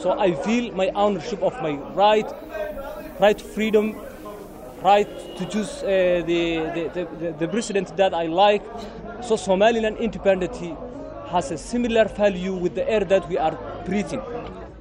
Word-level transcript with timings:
So 0.00 0.18
I 0.18 0.32
feel 0.32 0.72
my 0.74 0.88
ownership 0.94 1.42
of 1.42 1.52
my 1.60 1.72
right, 1.92 2.26
right 3.20 3.38
freedom, 3.38 3.96
right 4.82 5.08
to 5.36 5.44
choose 5.46 5.82
uh, 5.82 6.22
the, 6.26 6.90
the, 6.94 7.08
the, 7.20 7.32
the 7.38 7.48
president 7.48 7.94
that 7.98 8.14
I 8.14 8.24
like. 8.24 8.62
So 9.22 9.36
Somaliland 9.36 9.98
independence 9.98 10.58
has 11.28 11.50
a 11.50 11.58
similar 11.58 12.06
value 12.06 12.54
with 12.54 12.74
the 12.74 12.88
air 12.90 13.00
that 13.04 13.28
we 13.28 13.36
are 13.36 13.58
breathing. 13.84 14.22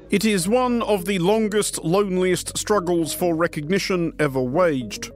It 0.09 0.23
is 0.23 0.47
one 0.47 0.81
of 0.83 1.03
the 1.03 1.19
longest, 1.19 1.83
loneliest 1.83 2.57
struggles 2.57 3.13
for 3.13 3.35
recognition 3.35 4.13
ever 4.19 4.41
waged. 4.41 5.11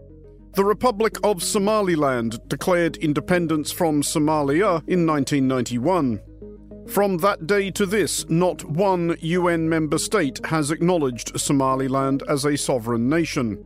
The 0.55 0.65
Republic 0.65 1.17
of 1.23 1.41
Somaliland 1.41 2.37
declared 2.47 2.97
independence 2.97 3.71
from 3.71 4.03
Somalia 4.03 4.83
in 4.85 5.07
1991. 5.07 6.21
From 6.87 7.17
that 7.17 7.47
day 7.47 7.71
to 7.71 7.85
this, 7.85 8.27
not 8.29 8.63
one 8.65 9.17
UN 9.19 9.67
member 9.67 9.97
state 9.97 10.39
has 10.45 10.69
acknowledged 10.69 11.39
Somaliland 11.39 12.23
as 12.27 12.45
a 12.45 12.57
sovereign 12.57 13.09
nation. 13.09 13.63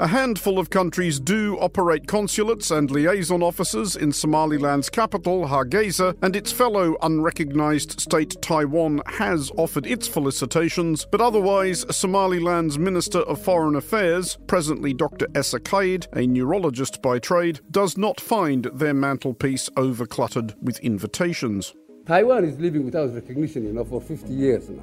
A 0.00 0.06
handful 0.06 0.58
of 0.58 0.70
countries 0.70 1.20
do 1.20 1.58
operate 1.60 2.06
consulates 2.06 2.70
and 2.70 2.90
liaison 2.90 3.42
offices 3.42 3.96
in 3.96 4.12
Somaliland's 4.12 4.88
capital, 4.88 5.46
Hargeisa, 5.46 6.16
and 6.22 6.34
its 6.34 6.50
fellow 6.50 6.96
unrecognized 7.02 8.00
state 8.00 8.40
Taiwan 8.40 9.02
has 9.04 9.52
offered 9.58 9.84
its 9.84 10.08
felicitations, 10.08 11.06
but 11.12 11.20
otherwise, 11.20 11.84
Somaliland's 11.94 12.78
Minister 12.78 13.18
of 13.18 13.42
Foreign 13.42 13.76
Affairs, 13.76 14.38
presently 14.46 14.94
Dr. 14.94 15.26
Essa 15.34 15.60
Kayd, 15.60 16.06
a 16.16 16.26
neurologist 16.26 17.02
by 17.02 17.18
trade, 17.18 17.60
does 17.70 17.98
not 17.98 18.18
find 18.22 18.70
their 18.72 18.94
mantelpiece 18.94 19.68
overcluttered 19.76 20.54
with 20.62 20.80
invitations. 20.80 21.74
Taiwan 22.10 22.44
is 22.44 22.58
living 22.58 22.84
without 22.84 23.14
recognition, 23.14 23.62
you 23.62 23.72
know, 23.72 23.84
for 23.84 24.00
50 24.00 24.32
years 24.32 24.68
now. 24.68 24.82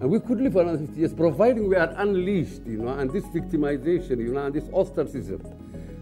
And 0.00 0.08
we 0.08 0.20
could 0.20 0.40
live 0.40 0.52
for 0.52 0.62
another 0.62 0.78
50 0.78 1.00
years, 1.00 1.12
providing 1.12 1.68
we 1.68 1.74
are 1.74 1.92
unleashed, 1.96 2.64
you 2.64 2.78
know, 2.78 2.90
and 2.90 3.10
this 3.10 3.24
victimization, 3.24 4.18
you 4.18 4.32
know, 4.32 4.46
and 4.46 4.54
this 4.54 4.68
ostracism 4.72 5.42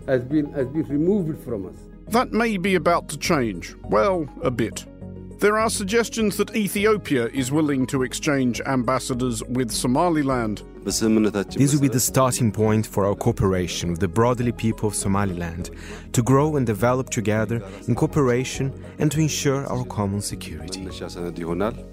has 0.07 0.23
been, 0.23 0.53
has 0.53 0.69
been 0.69 0.83
removed 0.89 1.43
from 1.43 1.65
us. 1.65 1.77
That 2.09 2.33
may 2.33 2.59
be 2.59 2.75
about 2.75 3.09
to 3.09 3.19
change. 3.19 3.75
Well, 3.85 4.29
a 4.43 4.51
bit. 4.51 4.85
There 5.39 5.57
are 5.57 5.71
suggestions 5.71 6.37
that 6.37 6.55
Ethiopia 6.55 7.29
is 7.29 7.51
willing 7.51 7.87
to 7.87 8.03
exchange 8.03 8.61
ambassadors 8.61 9.43
with 9.45 9.71
Somaliland. 9.71 10.61
This 10.85 11.01
will 11.01 11.81
be 11.81 11.89
the 11.89 12.01
starting 12.01 12.51
point 12.51 12.87
for 12.87 13.07
our 13.07 13.15
cooperation 13.15 13.91
with 13.91 14.01
the 14.01 14.09
brotherly 14.09 14.53
people 14.53 14.89
of 14.89 14.95
Somaliland 14.95 15.71
to 16.13 16.23
grow 16.23 16.57
and 16.57 16.67
develop 16.67 17.11
together 17.11 17.63
in 17.87 17.95
cooperation 17.95 18.73
and 18.99 19.11
to 19.13 19.21
ensure 19.21 19.65
our 19.67 19.85
common 19.85 20.21
security. 20.21 20.89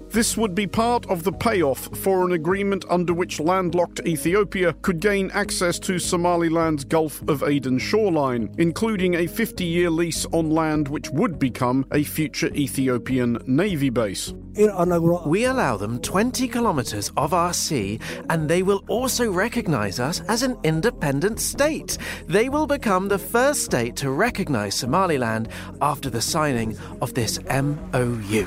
This 0.08 0.36
would 0.36 0.54
be 0.56 0.66
part 0.66 1.08
of 1.08 1.22
the 1.22 1.32
payoff 1.32 1.96
for 1.98 2.24
an 2.26 2.32
agreement 2.32 2.84
under 2.90 3.14
which 3.14 3.38
landlocked 3.38 4.00
Ethiopia 4.06 4.72
could 4.82 5.00
gain 5.00 5.30
access 5.32 5.78
to 5.80 5.98
Somaliland's 6.00 6.84
Gulf 6.84 7.22
of 7.28 7.44
Aden 7.44 7.78
shoreline, 7.78 8.52
including 8.58 9.14
a 9.14 9.28
50 9.28 9.64
year 9.64 9.88
lease 9.88 10.26
on 10.32 10.50
land 10.50 10.88
which 10.88 11.10
would 11.10 11.38
become 11.38 11.86
a 11.92 12.02
future 12.02 12.48
Ethiopian 12.54 13.38
navy 13.46 13.90
base. 13.90 14.34
We 14.56 15.44
allow 15.44 15.76
them 15.76 16.00
20 16.00 16.48
kilometers 16.48 17.12
of 17.16 17.32
our 17.32 17.52
sea, 17.52 18.00
and 18.28 18.48
they 18.48 18.62
will 18.64 18.79
also 18.88 19.30
recognize 19.30 20.00
us 20.00 20.20
as 20.28 20.42
an 20.42 20.56
independent 20.64 21.40
state. 21.40 21.98
They 22.26 22.48
will 22.48 22.66
become 22.66 23.08
the 23.08 23.18
first 23.18 23.64
state 23.64 23.96
to 23.96 24.10
recognize 24.10 24.74
Somaliland 24.74 25.48
after 25.80 26.10
the 26.10 26.20
signing 26.22 26.76
of 27.00 27.14
this 27.14 27.38
MOU. 27.44 28.46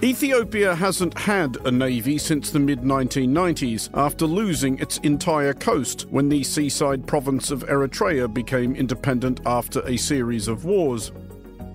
Ethiopia 0.00 0.76
hasn't 0.76 1.18
had 1.18 1.56
a 1.66 1.72
navy 1.72 2.18
since 2.18 2.50
the 2.50 2.60
mid 2.60 2.82
1990s 2.82 3.90
after 3.94 4.26
losing 4.26 4.78
its 4.78 4.98
entire 4.98 5.52
coast 5.52 6.06
when 6.10 6.28
the 6.28 6.44
seaside 6.44 7.04
province 7.04 7.50
of 7.50 7.64
Eritrea 7.64 8.32
became 8.32 8.76
independent 8.76 9.40
after 9.44 9.80
a 9.88 9.96
series 9.96 10.46
of 10.46 10.64
wars. 10.64 11.10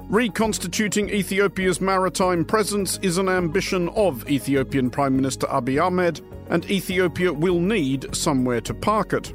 Reconstituting 0.09 1.09
Ethiopia's 1.09 1.81
maritime 1.81 2.46
presence 2.46 2.97
is 3.02 3.18
an 3.18 3.28
ambition 3.28 3.90
of 3.90 4.30
Ethiopian 4.30 4.90
Prime 4.90 5.16
Minister 5.16 5.47
Abiy 5.47 5.84
Ahmed, 5.84 6.22
and 6.53 6.69
Ethiopia 6.69 7.34
will 7.34 7.59
need 7.59 8.16
somewhere 8.16 8.62
to 8.62 8.74
park 8.74 9.12
it. 9.12 9.34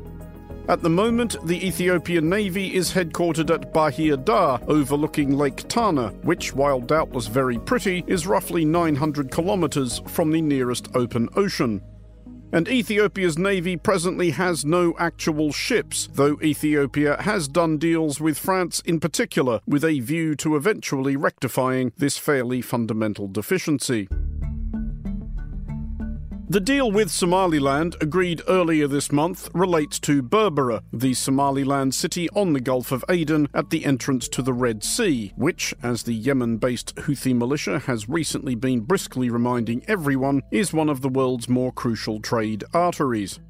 At 0.69 0.83
the 0.83 0.91
moment, 0.91 1.37
the 1.47 1.67
Ethiopian 1.67 2.29
Navy 2.29 2.75
is 2.75 2.93
headquartered 2.93 3.53
at 3.53 3.73
Bahir 3.73 4.23
Dar, 4.23 4.61
overlooking 4.69 5.37
Lake 5.37 5.67
Tana, 5.69 6.11
which, 6.23 6.55
while 6.55 6.81
doubtless 6.81 7.27
very 7.27 7.59
pretty, 7.59 8.05
is 8.07 8.27
roughly 8.27 8.65
900 8.65 9.31
kilometers 9.31 10.01
from 10.07 10.31
the 10.31 10.43
nearest 10.43 10.89
open 10.95 11.29
ocean. 11.37 11.83
And 12.53 12.69
Ethiopia's 12.69 13.37
navy 13.37 13.77
presently 13.77 14.31
has 14.31 14.65
no 14.65 14.95
actual 14.99 15.53
ships, 15.53 16.09
though 16.13 16.39
Ethiopia 16.43 17.21
has 17.23 17.49
done 17.49 17.79
deals 17.79 18.21
with 18.21 18.39
France 18.39 18.81
in 18.85 19.01
particular, 19.01 19.61
with 19.67 19.85
a 19.85 20.01
view 20.01 20.35
to 20.37 20.55
eventually 20.55 21.17
rectifying 21.17 21.93
this 21.97 22.17
fairly 22.17 22.63
fundamental 22.63 23.27
deficiency. 23.27 24.09
The 26.51 26.61
deal 26.61 26.91
with 26.91 27.11
Somaliland, 27.11 27.97
agreed 28.01 28.41
earlier 28.49 28.89
this 28.89 29.13
month, 29.13 29.51
relates 29.53 29.99
to 29.99 30.23
Berbera, 30.23 30.81
the 30.91 31.13
Somaliland 31.13 31.95
city 31.95 32.31
on 32.31 32.55
the 32.55 32.61
Gulf 32.61 32.91
of 32.91 33.05
Aden 33.11 33.51
at 33.53 33.69
the 33.69 33.85
entrance 33.85 34.29
to 34.29 34.41
the 34.41 34.55
Red 34.55 34.83
Sea, 34.83 35.35
which, 35.37 35.75
as 35.83 36.05
the 36.05 36.15
Yemen 36.15 36.57
based 36.57 36.97
Houthi 36.97 37.37
militia 37.37 37.81
has 37.81 38.09
recently 38.09 38.55
been 38.55 38.81
briskly 38.81 39.29
reminding 39.29 39.85
everyone, 39.87 40.41
is 40.51 40.73
one 40.73 40.89
of 40.89 41.03
the 41.03 41.11
world's 41.11 41.51
more 41.51 41.71
crucial 41.71 42.19
trade 42.19 42.65
arteries. 42.73 43.41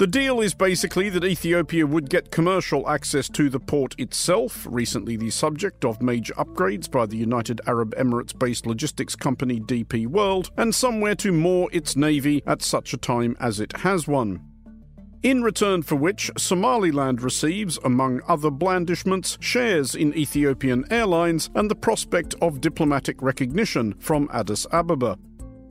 The 0.00 0.06
deal 0.06 0.40
is 0.40 0.54
basically 0.54 1.10
that 1.10 1.26
Ethiopia 1.26 1.86
would 1.86 2.08
get 2.08 2.30
commercial 2.30 2.88
access 2.88 3.28
to 3.28 3.50
the 3.50 3.60
port 3.60 3.94
itself, 3.98 4.66
recently 4.70 5.18
the 5.18 5.28
subject 5.28 5.84
of 5.84 6.00
major 6.00 6.32
upgrades 6.38 6.90
by 6.90 7.04
the 7.04 7.18
United 7.18 7.60
Arab 7.66 7.94
Emirates 7.96 8.32
based 8.32 8.64
logistics 8.64 9.14
company 9.14 9.60
DP 9.60 10.06
World, 10.06 10.52
and 10.56 10.74
somewhere 10.74 11.14
to 11.16 11.32
moor 11.32 11.68
its 11.70 11.96
navy 11.96 12.42
at 12.46 12.62
such 12.62 12.94
a 12.94 12.96
time 12.96 13.36
as 13.40 13.60
it 13.60 13.76
has 13.80 14.08
one. 14.08 14.40
In 15.22 15.42
return 15.42 15.82
for 15.82 15.96
which, 15.96 16.30
Somaliland 16.38 17.20
receives, 17.20 17.78
among 17.84 18.22
other 18.26 18.50
blandishments, 18.50 19.36
shares 19.42 19.94
in 19.94 20.16
Ethiopian 20.16 20.90
Airlines 20.90 21.50
and 21.54 21.70
the 21.70 21.74
prospect 21.74 22.34
of 22.40 22.62
diplomatic 22.62 23.20
recognition 23.20 23.92
from 23.98 24.30
Addis 24.32 24.66
Ababa 24.72 25.18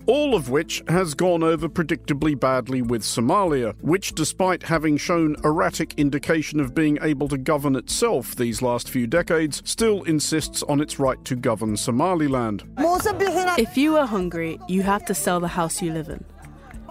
all 0.09 0.34
of 0.34 0.50
which 0.50 0.81
has 0.88 1.14
gone 1.14 1.44
over 1.44 1.70
predictably 1.70 2.38
badly 2.38 2.81
with 2.81 3.03
Somalia, 3.03 3.75
which, 3.81 4.16
despite 4.16 4.64
having 4.64 4.97
shown 4.97 5.36
erratic 5.44 5.94
indication 5.97 6.59
of 6.59 6.74
being 6.74 6.97
able 7.03 7.28
to 7.28 7.38
govern 7.38 7.75
itself 7.75 8.36
these 8.36 8.64
last 8.64 8.90
few 8.90 9.06
decades, 9.06 9.62
still 9.66 10.02
insists 10.06 10.64
on 10.64 10.81
its 10.81 10.97
right 10.97 11.24
to 11.25 11.36
govern 11.36 11.78
Somaliland. 11.78 12.64
If 12.80 13.78
you 13.78 13.97
are 13.97 14.08
hungry, 14.08 14.59
you 14.68 14.81
have 14.81 15.06
to 15.06 15.14
sell 15.14 15.40
the 15.40 15.47
house 15.47 15.80
you 15.80 15.94
live 15.94 16.09
in. 16.09 16.26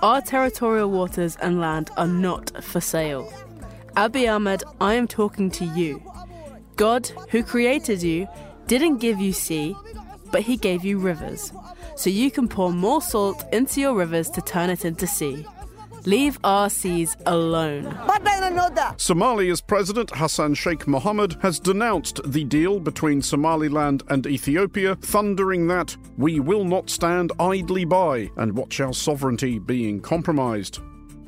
Our 0.00 0.20
territorial 0.20 0.88
waters 0.88 1.36
and 1.42 1.60
land 1.60 1.90
are 1.96 2.06
not 2.06 2.62
for 2.62 2.80
sale. 2.80 3.28
Abiy 3.96 4.32
Ahmed, 4.32 4.62
I 4.80 4.94
am 4.94 5.08
talking 5.08 5.50
to 5.50 5.64
you. 5.64 6.00
God, 6.76 7.08
who 7.30 7.42
created 7.42 8.00
you, 8.00 8.28
didn't 8.68 8.98
give 8.98 9.18
you 9.18 9.32
sea, 9.32 9.74
but 10.30 10.42
he 10.42 10.56
gave 10.56 10.84
you 10.84 10.98
rivers 10.98 11.52
so 11.98 12.10
you 12.10 12.30
can 12.30 12.46
pour 12.46 12.72
more 12.72 13.02
salt 13.02 13.44
into 13.52 13.80
your 13.80 13.94
rivers 13.94 14.30
to 14.30 14.40
turn 14.40 14.70
it 14.70 14.84
into 14.84 15.06
sea. 15.06 15.44
Leave 16.04 16.38
our 16.44 16.70
seas 16.70 17.16
alone. 17.26 17.84
Somalia's 18.96 19.60
President 19.60 20.10
Hassan 20.14 20.54
Sheikh 20.54 20.86
Mohammed 20.86 21.36
has 21.42 21.58
denounced 21.58 22.20
the 22.24 22.44
deal 22.44 22.78
between 22.78 23.20
Somaliland 23.20 24.04
and 24.08 24.26
Ethiopia, 24.26 24.94
thundering 24.96 25.66
that 25.66 25.96
we 26.16 26.38
will 26.38 26.64
not 26.64 26.88
stand 26.88 27.32
idly 27.40 27.84
by 27.84 28.30
and 28.36 28.56
watch 28.56 28.80
our 28.80 28.94
sovereignty 28.94 29.58
being 29.58 30.00
compromised. 30.00 30.78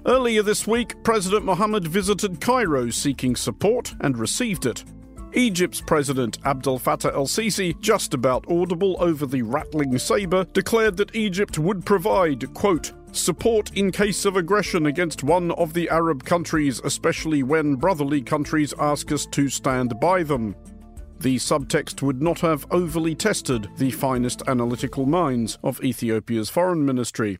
Earlier 0.07 0.43
this 0.43 0.67
week, 0.67 0.95
President 1.03 1.45
Mohammed 1.45 1.87
visited 1.87 2.41
Cairo 2.41 2.91
seeking 2.91 3.37
support 3.37 3.93
and 4.01 4.17
received 4.17 4.67
it. 4.67 4.85
Egypt's 5.35 5.81
President 5.81 6.39
Abdel 6.45 6.79
Fattah 6.79 7.15
el 7.15 7.27
Sisi, 7.27 7.79
just 7.81 8.15
about 8.15 8.51
audible 8.51 8.97
over 8.99 9.27
the 9.27 9.43
rattling 9.43 9.97
sabre, 9.99 10.45
declared 10.53 10.97
that 10.97 11.15
Egypt 11.15 11.59
would 11.59 11.85
provide, 11.85 12.53
quote, 12.55 12.93
support 13.13 13.77
in 13.77 13.91
case 13.91 14.25
of 14.25 14.37
aggression 14.37 14.87
against 14.87 15.23
one 15.23 15.51
of 15.53 15.73
the 15.73 15.89
Arab 15.89 16.25
countries, 16.25 16.81
especially 16.85 17.43
when 17.43 17.77
brotherly 17.77 18.23
countries 18.23 18.75
ask 18.79 19.13
us 19.13 19.27
to 19.27 19.49
stand 19.49 19.99
by 20.01 20.23
them. 20.23 20.55
The 21.21 21.37
subtext 21.37 22.03
would 22.03 22.23
not 22.23 22.41
have 22.41 22.67
overly 22.71 23.15
tested 23.15 23.69
the 23.77 23.91
finest 23.91 24.43
analytical 24.49 25.07
minds 25.07 25.59
of 25.63 25.83
Ethiopia's 25.85 26.49
foreign 26.49 26.85
ministry. 26.85 27.39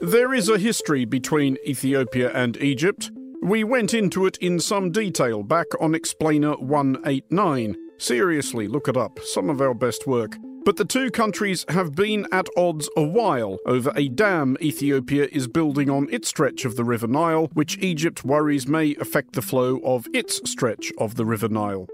There 0.00 0.34
is 0.34 0.48
a 0.48 0.58
history 0.58 1.04
between 1.04 1.58
Ethiopia 1.64 2.32
and 2.32 2.56
Egypt. 2.56 3.12
We 3.42 3.64
went 3.64 3.92
into 3.92 4.24
it 4.26 4.36
in 4.36 4.60
some 4.60 4.92
detail 4.92 5.42
back 5.42 5.66
on 5.80 5.96
Explainer 5.96 6.52
189. 6.52 7.76
Seriously, 7.98 8.68
look 8.68 8.86
it 8.86 8.96
up, 8.96 9.18
some 9.24 9.50
of 9.50 9.60
our 9.60 9.74
best 9.74 10.06
work. 10.06 10.36
But 10.64 10.76
the 10.76 10.84
two 10.84 11.10
countries 11.10 11.64
have 11.68 11.96
been 11.96 12.28
at 12.30 12.46
odds 12.56 12.88
a 12.96 13.02
while 13.02 13.58
over 13.66 13.92
a 13.96 14.08
dam 14.08 14.56
Ethiopia 14.62 15.26
is 15.32 15.48
building 15.48 15.90
on 15.90 16.06
its 16.12 16.28
stretch 16.28 16.64
of 16.64 16.76
the 16.76 16.84
River 16.84 17.08
Nile, 17.08 17.50
which 17.52 17.78
Egypt 17.78 18.24
worries 18.24 18.68
may 18.68 18.94
affect 19.00 19.32
the 19.32 19.42
flow 19.42 19.78
of 19.78 20.06
its 20.14 20.48
stretch 20.48 20.92
of 20.96 21.16
the 21.16 21.26
River 21.26 21.48
Nile. 21.48 21.88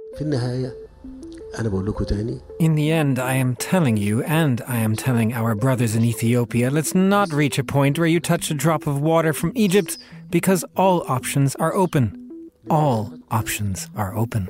In 2.60 2.74
the 2.74 2.90
end, 2.90 3.18
I 3.18 3.34
am 3.34 3.56
telling 3.56 3.96
you, 3.96 4.22
and 4.22 4.60
I 4.66 4.76
am 4.78 4.96
telling 4.96 5.32
our 5.32 5.54
brothers 5.54 5.94
in 5.94 6.04
Ethiopia, 6.04 6.70
let's 6.70 6.94
not 6.94 7.32
reach 7.32 7.58
a 7.58 7.64
point 7.64 7.98
where 7.98 8.06
you 8.06 8.20
touch 8.20 8.50
a 8.50 8.54
drop 8.54 8.86
of 8.86 9.00
water 9.00 9.32
from 9.32 9.52
Egypt, 9.54 9.98
because 10.30 10.64
all 10.76 11.04
options 11.08 11.54
are 11.56 11.74
open. 11.74 12.50
All 12.70 13.14
options 13.30 13.88
are 13.96 14.14
open. 14.14 14.48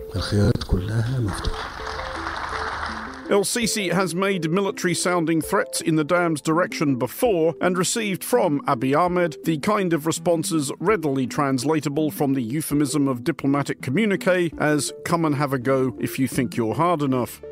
El 3.31 3.45
Sisi 3.45 3.93
has 3.93 4.15
made 4.15 4.51
military 4.51 4.95
sounding 4.95 5.43
threats 5.43 5.83
in 5.83 5.97
the 5.97 6.05
dam's 6.05 6.41
direction 6.41 6.97
before 6.97 7.55
and 7.61 7.77
received 7.77 8.25
from 8.25 8.63
Abiy 8.63 8.99
Ahmed 8.99 9.37
the 9.45 9.59
kind 9.59 9.93
of 9.93 10.07
responses 10.07 10.73
readily 10.79 11.27
translatable 11.27 12.11
from 12.11 12.33
the 12.33 12.43
euphemism 12.43 13.07
of 13.07 13.25
diplomatic 13.25 13.83
communique 13.83 14.51
as 14.57 14.95
come 15.05 15.27
and 15.27 15.35
have 15.35 15.53
a 15.53 15.59
go 15.59 15.95
if 16.01 16.19
you 16.19 16.27
think 16.27 16.57
you're 16.57 16.75
hard 16.75 17.03
enough. 17.03 17.43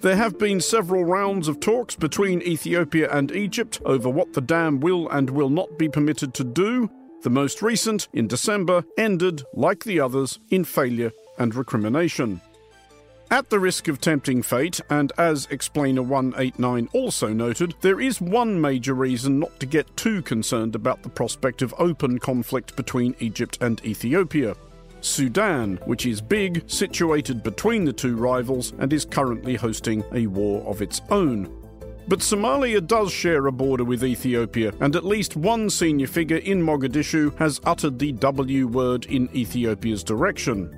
There 0.00 0.16
have 0.16 0.38
been 0.38 0.62
several 0.62 1.04
rounds 1.04 1.46
of 1.46 1.60
talks 1.60 1.94
between 1.94 2.40
Ethiopia 2.40 3.10
and 3.12 3.30
Egypt 3.30 3.82
over 3.84 4.08
what 4.08 4.32
the 4.32 4.40
dam 4.40 4.80
will 4.80 5.10
and 5.10 5.28
will 5.28 5.50
not 5.50 5.78
be 5.78 5.90
permitted 5.90 6.32
to 6.34 6.44
do. 6.44 6.88
The 7.22 7.30
most 7.30 7.60
recent, 7.60 8.08
in 8.14 8.28
December, 8.28 8.82
ended, 8.96 9.42
like 9.52 9.84
the 9.84 10.00
others, 10.00 10.38
in 10.48 10.64
failure 10.64 11.12
and 11.38 11.54
recrimination. 11.54 12.40
At 13.30 13.50
the 13.50 13.60
risk 13.60 13.88
of 13.88 14.00
tempting 14.00 14.42
fate, 14.42 14.80
and 14.88 15.12
as 15.18 15.46
Explainer 15.50 16.02
189 16.02 16.88
also 16.94 17.28
noted, 17.28 17.74
there 17.82 18.00
is 18.00 18.22
one 18.22 18.58
major 18.58 18.94
reason 18.94 19.38
not 19.38 19.60
to 19.60 19.66
get 19.66 19.94
too 19.98 20.22
concerned 20.22 20.74
about 20.74 21.02
the 21.02 21.10
prospect 21.10 21.60
of 21.60 21.74
open 21.76 22.18
conflict 22.20 22.74
between 22.74 23.14
Egypt 23.20 23.58
and 23.60 23.84
Ethiopia. 23.84 24.56
Sudan, 25.02 25.78
which 25.84 26.06
is 26.06 26.22
big, 26.22 26.62
situated 26.70 27.42
between 27.42 27.84
the 27.84 27.92
two 27.92 28.16
rivals, 28.16 28.72
and 28.78 28.94
is 28.94 29.04
currently 29.04 29.56
hosting 29.56 30.02
a 30.14 30.26
war 30.26 30.62
of 30.66 30.80
its 30.80 31.02
own. 31.10 31.54
But 32.08 32.20
Somalia 32.20 32.84
does 32.84 33.12
share 33.12 33.46
a 33.46 33.52
border 33.52 33.84
with 33.84 34.02
Ethiopia, 34.02 34.72
and 34.80 34.96
at 34.96 35.04
least 35.04 35.36
one 35.36 35.68
senior 35.68 36.06
figure 36.06 36.38
in 36.38 36.62
Mogadishu 36.62 37.36
has 37.36 37.60
uttered 37.64 37.98
the 37.98 38.12
W 38.12 38.68
word 38.68 39.04
in 39.04 39.28
Ethiopia's 39.36 40.02
direction. 40.02 40.77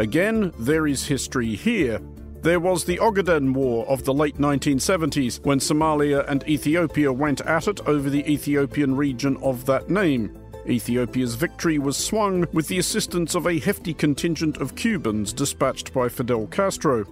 Again, 0.00 0.50
there 0.58 0.86
is 0.86 1.04
history 1.04 1.54
here. 1.54 2.00
There 2.40 2.58
was 2.58 2.86
the 2.86 2.96
Ogaden 2.96 3.52
War 3.52 3.86
of 3.86 4.02
the 4.02 4.14
late 4.14 4.38
1970s 4.38 5.44
when 5.44 5.58
Somalia 5.58 6.26
and 6.26 6.42
Ethiopia 6.48 7.12
went 7.12 7.42
at 7.42 7.68
it 7.68 7.86
over 7.86 8.08
the 8.08 8.26
Ethiopian 8.26 8.96
region 8.96 9.36
of 9.42 9.66
that 9.66 9.90
name. 9.90 10.38
Ethiopia's 10.66 11.34
victory 11.34 11.78
was 11.78 11.98
swung 11.98 12.46
with 12.54 12.66
the 12.68 12.78
assistance 12.78 13.34
of 13.34 13.46
a 13.46 13.58
hefty 13.58 13.92
contingent 13.92 14.56
of 14.56 14.74
Cubans 14.74 15.34
dispatched 15.34 15.92
by 15.92 16.08
Fidel 16.08 16.46
Castro. 16.46 17.04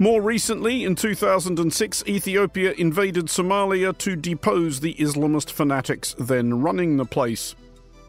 More 0.00 0.20
recently, 0.20 0.82
in 0.82 0.96
2006, 0.96 2.02
Ethiopia 2.08 2.72
invaded 2.72 3.26
Somalia 3.26 3.96
to 3.98 4.16
depose 4.16 4.80
the 4.80 4.94
Islamist 4.94 5.52
fanatics 5.52 6.16
then 6.18 6.60
running 6.60 6.96
the 6.96 7.04
place. 7.04 7.54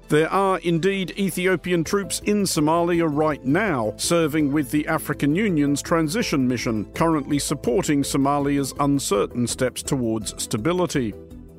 There 0.10 0.30
are 0.32 0.60
indeed 0.60 1.14
Ethiopian 1.20 1.84
troops 1.84 2.22
in 2.24 2.44
Somalia 2.44 3.10
right 3.12 3.44
now, 3.44 3.94
serving 3.98 4.54
with 4.54 4.72
the 4.72 4.88
African 4.88 5.36
Union's 5.36 5.82
transition 5.82 6.48
mission, 6.48 6.86
currently 6.94 7.40
supporting 7.40 8.04
Somalia's 8.04 8.74
uncertain 8.80 9.46
steps 9.48 9.84
towards 9.84 10.42
stability. 10.42 11.14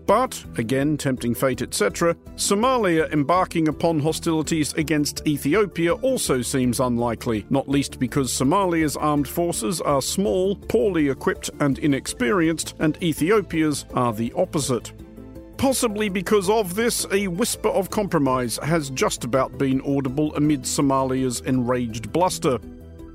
But, 0.06 0.42
again, 0.56 0.96
tempting 0.96 1.34
fate, 1.34 1.60
etc., 1.60 2.14
Somalia 2.36 3.12
embarking 3.12 3.68
upon 3.68 4.00
hostilities 4.00 4.72
against 4.72 5.26
Ethiopia 5.26 5.92
also 5.96 6.40
seems 6.40 6.80
unlikely, 6.80 7.44
not 7.50 7.68
least 7.68 7.98
because 7.98 8.32
Somalia's 8.32 8.96
armed 8.96 9.28
forces 9.28 9.82
are 9.82 10.00
small, 10.00 10.56
poorly 10.56 11.10
equipped, 11.10 11.50
and 11.60 11.78
inexperienced, 11.78 12.74
and 12.78 12.96
Ethiopia's 13.02 13.84
are 13.92 14.14
the 14.14 14.32
opposite. 14.34 14.94
Possibly 15.58 16.08
because 16.08 16.48
of 16.48 16.76
this, 16.76 17.04
a 17.10 17.26
whisper 17.26 17.68
of 17.68 17.90
compromise 17.90 18.60
has 18.62 18.90
just 18.90 19.24
about 19.24 19.58
been 19.58 19.80
audible 19.80 20.32
amid 20.36 20.62
Somalia's 20.62 21.40
enraged 21.40 22.12
bluster. 22.12 22.60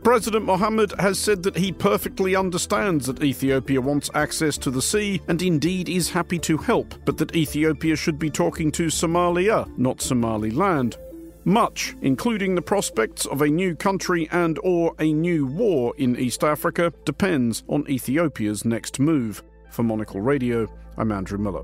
President 0.04 0.44
Mohammed 0.44 0.92
has 1.00 1.18
said 1.18 1.42
that 1.44 1.56
he 1.56 1.72
perfectly 1.72 2.36
understands 2.36 3.08
that 3.08 3.24
Ethiopia 3.24 3.80
wants 3.80 4.10
access 4.14 4.58
to 4.58 4.70
the 4.72 4.82
sea 4.82 5.22
and 5.30 5.42
indeed 5.42 5.88
is 5.88 6.10
happy 6.10 6.38
to 6.40 6.58
help, 6.58 6.94
but 7.06 7.18
that 7.18 7.34
Ethiopia 7.34 7.96
should 7.96 8.20
be 8.20 8.30
talking 8.30 8.74
to 8.74 8.88
Somalia, 8.88 9.66
not 9.78 10.02
Somaliland. 10.02 10.98
Much, 11.46 11.96
including 12.02 12.56
the 12.56 12.62
prospects 12.62 13.26
of 13.26 13.42
a 13.42 13.48
new 13.48 13.74
country 13.74 14.28
and 14.34 14.60
or 14.64 14.94
a 15.00 15.14
new 15.14 15.46
war 15.46 15.94
in 15.98 16.20
East 16.20 16.44
Africa, 16.44 16.92
depends 17.06 17.64
on 17.70 17.90
Ethiopia's 17.90 18.66
next 18.66 19.00
move. 19.00 19.42
For 19.70 19.84
Monocle 19.84 20.20
Radio, 20.20 20.68
I'm 20.98 21.14
Andrew 21.14 21.38
Mueller. 21.38 21.64